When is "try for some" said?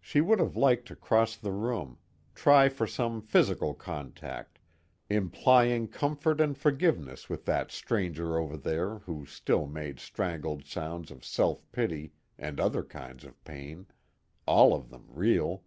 2.34-3.20